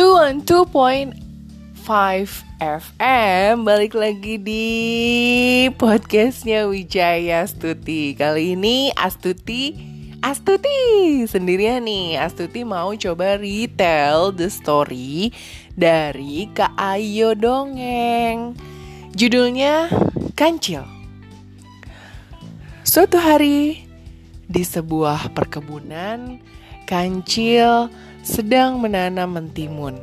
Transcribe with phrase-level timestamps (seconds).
[0.00, 1.12] 212.5
[2.56, 4.64] FM Balik lagi di
[5.76, 9.76] podcastnya Wijaya Astuti Kali ini Astuti
[10.24, 10.72] Astuti
[11.28, 15.36] sendirian nih Astuti mau coba retell the story
[15.76, 18.56] dari Kak Ayo Dongeng
[19.12, 19.92] Judulnya
[20.32, 20.80] Kancil
[22.88, 23.84] Suatu hari
[24.48, 26.40] di sebuah perkebunan
[26.88, 27.92] Kancil
[28.30, 29.98] sedang menanam mentimun.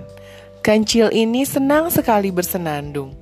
[0.60, 3.16] Kancil ini senang sekali bersenandung.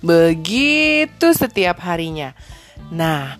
[0.00, 2.32] Begitu setiap harinya.
[2.88, 3.36] Nah,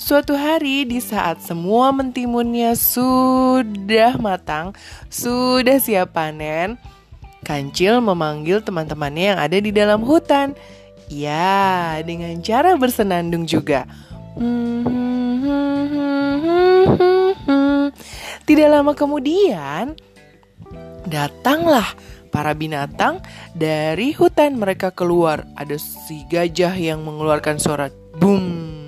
[0.00, 4.72] Suatu hari di saat semua mentimunnya sudah matang,
[5.12, 6.80] sudah siap panen,
[7.44, 10.56] Kancil memanggil teman-temannya yang ada di dalam hutan.
[11.12, 13.84] Ya, dengan cara bersenandung juga.
[18.48, 20.00] Tidak lama kemudian,
[21.04, 21.92] datanglah
[22.32, 23.20] para binatang
[23.52, 25.44] dari hutan mereka keluar.
[25.60, 28.79] Ada si gajah yang mengeluarkan suara boom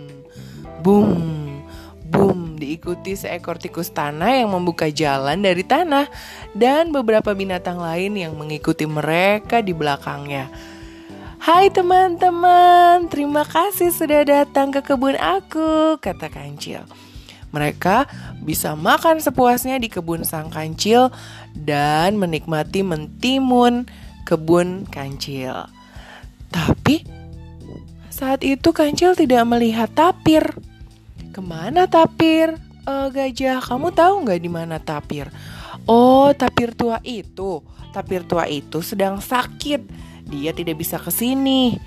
[0.82, 1.62] Boom,
[2.10, 6.10] boom, diikuti seekor tikus tanah yang membuka jalan dari tanah
[6.58, 10.50] dan beberapa binatang lain yang mengikuti mereka di belakangnya.
[11.38, 16.82] Hai teman-teman, terima kasih sudah datang ke kebun aku, kata kancil.
[17.54, 18.10] Mereka
[18.42, 21.14] bisa makan sepuasnya di kebun sang kancil
[21.54, 23.86] dan menikmati mentimun
[24.26, 25.70] kebun kancil.
[26.50, 27.06] Tapi
[28.12, 30.42] saat itu kancil tidak melihat tapir.
[31.32, 32.60] Ke mana tapir?
[32.84, 35.32] Uh, gajah, kamu tahu nggak di mana tapir?
[35.88, 37.64] Oh, tapir tua itu.
[37.96, 39.80] Tapir tua itu sedang sakit.
[40.28, 41.80] Dia tidak bisa ke sini.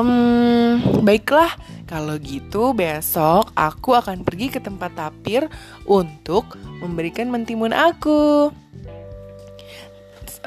[0.00, 1.52] Hmm, baiklah.
[1.84, 5.48] Kalau gitu besok aku akan pergi ke tempat tapir
[5.84, 8.52] untuk memberikan mentimun aku.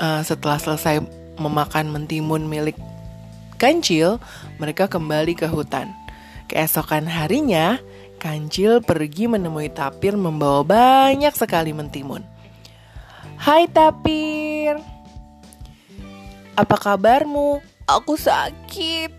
[0.02, 1.06] Uh, setelah selesai
[1.38, 2.78] memakan mentimun milik
[3.62, 4.18] kancil,
[4.58, 5.94] mereka kembali ke hutan.
[6.50, 7.78] Keesokan harinya,
[8.22, 12.22] Kancil pergi menemui tapir membawa banyak sekali mentimun.
[13.42, 14.78] Hai tapir,
[16.54, 17.58] apa kabarmu?
[17.90, 19.10] Aku sakit.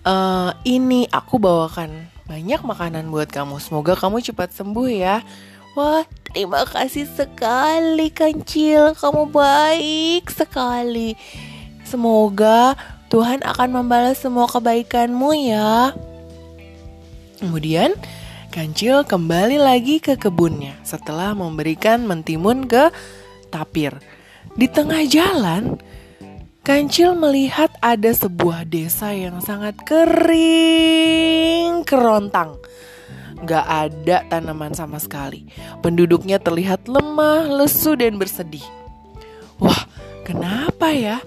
[0.00, 3.60] Uh, ini aku bawakan banyak makanan buat kamu.
[3.60, 5.20] Semoga kamu cepat sembuh ya.
[5.76, 8.96] Wah, terima kasih sekali Kancil.
[8.96, 11.20] Kamu baik sekali.
[11.84, 12.80] Semoga
[13.12, 15.92] Tuhan akan membalas semua kebaikanmu ya.
[17.40, 17.96] Kemudian
[18.56, 22.88] Kancil kembali lagi ke kebunnya setelah memberikan mentimun ke
[23.52, 23.92] tapir.
[24.56, 25.76] Di tengah jalan,
[26.64, 32.56] Kancil melihat ada sebuah desa yang sangat kering kerontang.
[33.44, 35.44] Gak ada tanaman sama sekali.
[35.84, 38.64] Penduduknya terlihat lemah, lesu, dan bersedih.
[39.60, 39.84] Wah,
[40.24, 41.20] kenapa ya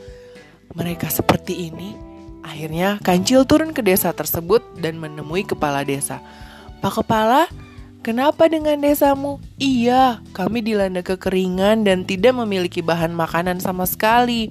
[0.73, 2.08] mereka seperti ini?
[2.49, 6.17] Akhirnya Kancil turun ke desa tersebut dan menemui kepala desa.
[6.81, 7.45] Pak Kepala,
[8.01, 9.37] kenapa dengan desamu?
[9.61, 14.49] Iya, kami dilanda kekeringan dan tidak memiliki bahan makanan sama sekali.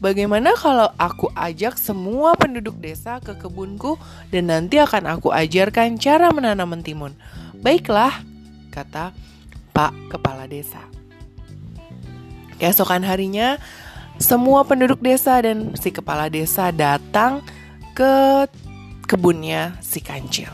[0.00, 4.00] Bagaimana kalau aku ajak semua penduduk desa ke kebunku
[4.32, 7.12] dan nanti akan aku ajarkan cara menanam mentimun?
[7.60, 8.24] Baiklah,
[8.72, 9.12] kata
[9.76, 10.80] Pak Kepala Desa.
[12.56, 13.60] Keesokan harinya,
[14.20, 17.40] semua penduduk desa dan si kepala desa datang
[17.96, 18.44] ke
[19.08, 20.52] kebunnya si kancil.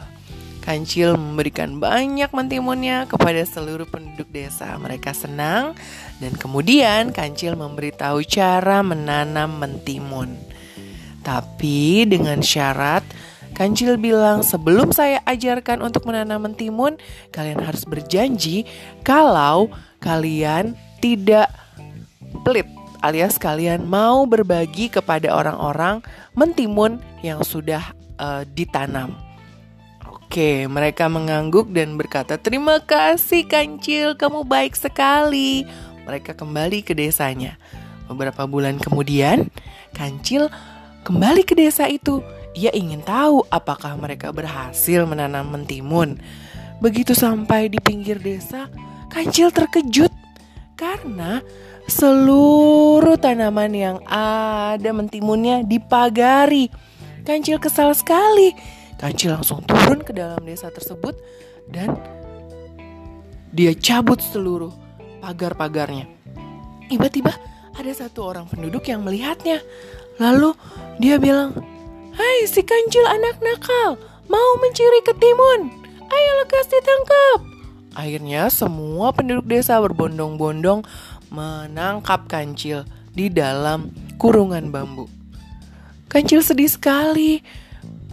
[0.62, 4.74] Kancil memberikan banyak mentimunnya kepada seluruh penduduk desa.
[4.74, 5.78] Mereka senang
[6.18, 10.34] dan kemudian Kancil memberitahu cara menanam mentimun.
[11.22, 13.06] Tapi dengan syarat
[13.54, 16.98] Kancil bilang sebelum saya ajarkan untuk menanam mentimun,
[17.30, 18.66] kalian harus berjanji
[19.06, 21.48] kalau kalian tidak
[22.44, 22.68] pelit
[23.06, 26.02] alias kalian mau berbagi kepada orang-orang
[26.34, 29.14] mentimun yang sudah uh, ditanam.
[30.02, 35.62] Oke, mereka mengangguk dan berkata, "Terima kasih Kancil, kamu baik sekali."
[36.02, 37.54] Mereka kembali ke desanya.
[38.10, 39.46] Beberapa bulan kemudian,
[39.94, 40.50] Kancil
[41.06, 42.22] kembali ke desa itu.
[42.58, 46.18] Ia ingin tahu apakah mereka berhasil menanam mentimun.
[46.82, 48.66] Begitu sampai di pinggir desa,
[49.06, 50.10] Kancil terkejut
[50.76, 51.40] karena
[51.86, 52.65] seluruh
[53.20, 56.72] tanaman yang ada mentimunnya dipagari.
[57.26, 58.54] Kancil kesal sekali.
[58.96, 61.12] Kancil langsung turun ke dalam desa tersebut
[61.68, 61.92] dan
[63.52, 64.72] dia cabut seluruh
[65.20, 66.08] pagar-pagarnya.
[66.86, 67.34] Tiba-tiba
[67.76, 69.60] ada satu orang penduduk yang melihatnya.
[70.16, 70.56] Lalu
[71.02, 71.52] dia bilang,
[72.16, 74.00] Hai si kancil anak nakal,
[74.32, 75.68] mau mencuri ketimun.
[76.06, 77.38] Ayo lekas ditangkap.
[77.96, 80.84] Akhirnya semua penduduk desa berbondong-bondong
[81.30, 83.90] menangkap kancil di dalam
[84.20, 85.08] kurungan bambu.
[86.06, 87.42] Kancil sedih sekali.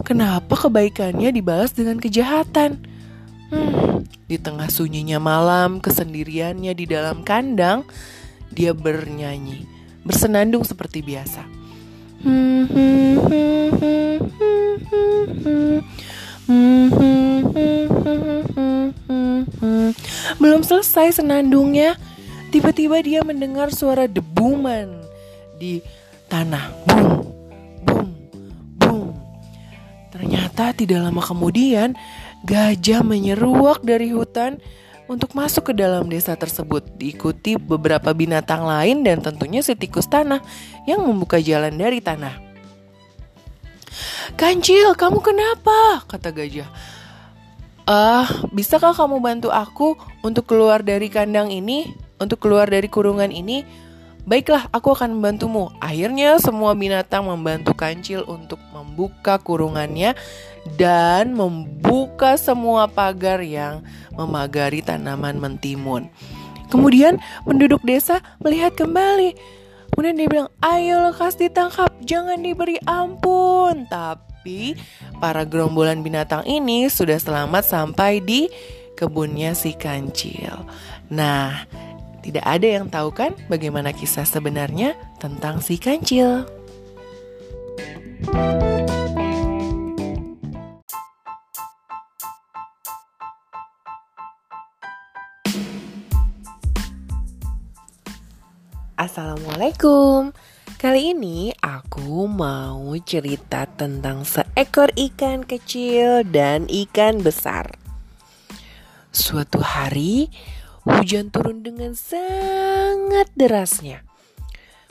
[0.02, 2.82] Kenapa kebaikannya dibalas dengan kejahatan?
[3.54, 7.86] Hmm, di tengah sunyinya malam, kesendiriannya di dalam kandang,
[8.50, 9.62] dia bernyanyi,
[10.02, 11.46] bersenandung seperti biasa.
[20.42, 21.96] Belum selesai senandungnya,
[22.54, 25.02] tiba-tiba dia mendengar suara debuman
[25.58, 25.82] di
[26.30, 26.70] tanah.
[26.86, 27.10] Bum,
[27.82, 28.08] bum,
[28.78, 29.10] bum.
[30.14, 31.98] Ternyata tidak lama kemudian,
[32.46, 34.62] gajah menyeruak dari hutan
[35.10, 40.38] untuk masuk ke dalam desa tersebut diikuti beberapa binatang lain dan tentunya si tikus tanah
[40.86, 42.38] yang membuka jalan dari tanah.
[44.38, 46.06] Kancil, kamu kenapa?
[46.06, 46.70] kata gajah.
[47.84, 53.30] Ah, uh, bisakah kamu bantu aku untuk keluar dari kandang ini, untuk keluar dari kurungan
[53.30, 53.64] ini?
[54.24, 55.68] Baiklah, aku akan membantumu.
[55.84, 60.16] Akhirnya semua binatang membantu kancil untuk membuka kurungannya
[60.80, 63.84] dan membuka semua pagar yang
[64.16, 66.08] memagari tanaman mentimun.
[66.72, 69.36] Kemudian penduduk desa melihat kembali.
[69.92, 73.84] Kemudian dia bilang, ayo lekas ditangkap, jangan diberi ampun.
[73.92, 74.74] Tapi
[75.20, 78.48] para gerombolan binatang ini sudah selamat sampai di
[78.96, 80.66] kebunnya si kancil.
[81.12, 81.68] Nah,
[82.24, 86.48] tidak ada yang tahu kan bagaimana kisah sebenarnya tentang si kancil.
[98.96, 100.32] Assalamualaikum.
[100.80, 107.76] Kali ini aku mau cerita tentang seekor ikan kecil dan ikan besar.
[109.12, 110.32] Suatu hari,
[110.84, 114.04] Hujan turun dengan sangat derasnya.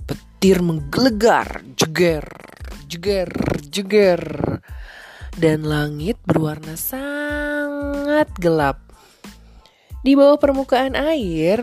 [0.09, 2.25] Petir menggelegar, jeger,
[2.89, 3.29] jeger,
[3.69, 4.21] jeger.
[5.37, 8.81] Dan langit berwarna sangat gelap.
[10.01, 11.61] Di bawah permukaan air,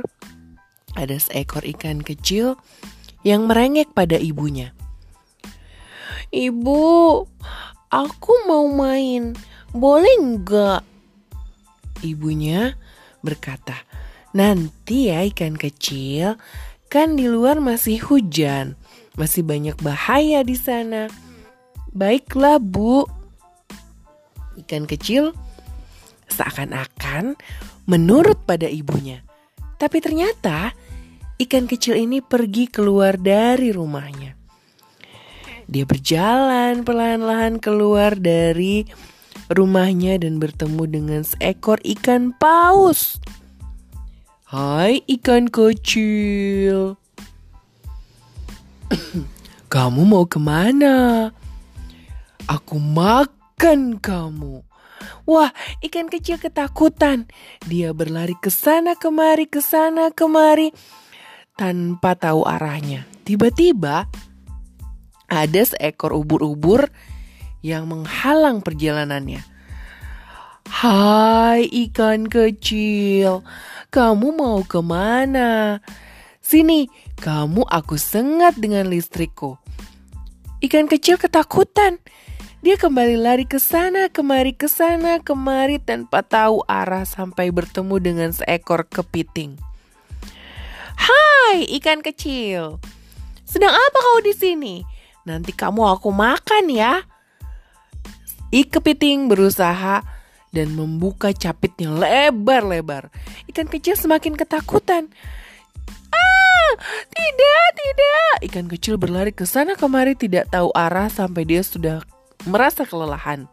[0.94, 2.54] ada seekor ikan kecil
[3.26, 4.70] yang merengek pada ibunya.
[6.30, 6.82] Ibu,
[7.90, 9.34] aku mau main.
[9.74, 10.86] Boleh enggak?
[12.06, 12.78] Ibunya
[13.26, 13.74] berkata,
[14.30, 16.38] Nanti ya ikan kecil,
[16.86, 18.78] kan di luar masih hujan,
[19.18, 21.10] masih banyak bahaya di sana.
[21.90, 23.06] Baiklah, Bu.
[24.54, 25.34] Ikan kecil
[26.30, 27.34] seakan-akan
[27.90, 29.26] menurut pada ibunya.
[29.80, 30.70] Tapi ternyata
[31.42, 34.38] ikan kecil ini pergi keluar dari rumahnya.
[35.70, 38.86] Dia berjalan perlahan-lahan keluar dari
[39.50, 43.18] rumahnya dan bertemu dengan seekor ikan paus.
[44.50, 46.98] Hai ikan kecil
[49.70, 51.30] Kamu mau ke mana?
[52.50, 54.66] Aku makan kamu
[55.22, 55.54] Wah,
[55.86, 57.30] ikan kecil ketakutan.
[57.62, 60.74] Dia berlari ke sana kemari, ke sana kemari
[61.54, 63.06] tanpa tahu arahnya.
[63.22, 64.10] Tiba-tiba
[65.30, 66.90] ada seekor ubur-ubur
[67.62, 69.49] yang menghalang perjalanannya.
[70.70, 73.42] Hai ikan kecil,
[73.90, 75.82] kamu mau ke mana?
[76.38, 76.86] Sini,
[77.18, 79.58] kamu aku sengat dengan listrikku.
[80.62, 81.98] Ikan kecil ketakutan.
[82.62, 88.30] Dia kembali lari ke sana, kemari ke sana, kemari tanpa tahu arah sampai bertemu dengan
[88.30, 89.58] seekor kepiting.
[90.94, 92.78] Hai, ikan kecil.
[93.42, 94.86] Sedang apa kau di sini?
[95.26, 97.02] Nanti kamu aku makan ya.
[98.54, 100.19] I kepiting berusaha
[100.50, 103.10] dan membuka capitnya lebar-lebar.
[103.50, 105.10] Ikan kecil semakin ketakutan.
[106.10, 106.70] Ah,
[107.10, 108.34] tidak, tidak.
[108.50, 112.02] Ikan kecil berlari ke sana kemari tidak tahu arah sampai dia sudah
[112.46, 113.46] merasa kelelahan.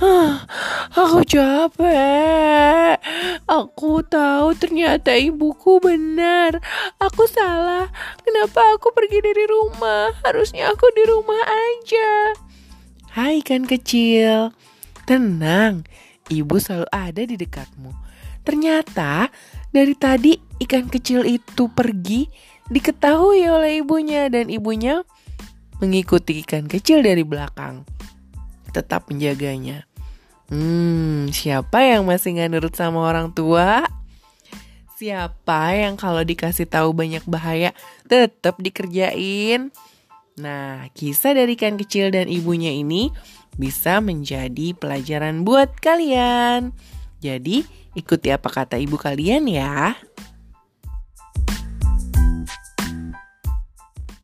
[0.00, 0.48] Ah,
[0.96, 2.96] aku capek.
[3.44, 6.56] Aku tahu ternyata ibuku benar.
[6.96, 7.92] Aku salah.
[8.24, 10.08] Kenapa aku pergi dari rumah?
[10.24, 12.32] Harusnya aku di rumah aja.
[13.12, 14.56] Hai ikan kecil.
[15.10, 15.82] Tenang,
[16.30, 17.90] ibu selalu ada di dekatmu.
[18.46, 19.26] Ternyata
[19.74, 22.30] dari tadi ikan kecil itu pergi
[22.70, 25.02] diketahui oleh ibunya dan ibunya
[25.82, 27.82] mengikuti ikan kecil dari belakang.
[28.70, 29.82] Tetap menjaganya.
[30.46, 33.90] Hmm, siapa yang masih nggak nurut sama orang tua?
[34.94, 37.74] Siapa yang kalau dikasih tahu banyak bahaya
[38.06, 39.74] tetap dikerjain?
[40.38, 43.10] Nah, kisah dari ikan kecil dan ibunya ini
[43.60, 46.72] bisa menjadi pelajaran buat kalian.
[47.20, 50.00] Jadi, ikuti apa kata ibu kalian ya.